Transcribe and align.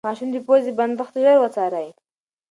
د 0.03 0.05
ماشوم 0.07 0.29
د 0.33 0.37
پوزې 0.47 0.71
بندښت 0.79 1.13
ژر 1.23 1.37
وڅارئ. 1.39 1.89